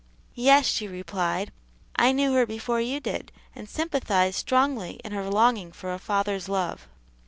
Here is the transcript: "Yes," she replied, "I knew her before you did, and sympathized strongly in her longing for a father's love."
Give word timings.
"Yes," 0.33 0.65
she 0.65 0.87
replied, 0.87 1.51
"I 1.95 2.11
knew 2.11 2.33
her 2.33 2.47
before 2.47 2.81
you 2.81 2.99
did, 2.99 3.31
and 3.55 3.69
sympathized 3.69 4.35
strongly 4.37 4.93
in 5.03 5.11
her 5.11 5.29
longing 5.29 5.71
for 5.71 5.93
a 5.93 5.99
father's 5.99 6.49
love." 6.49 6.87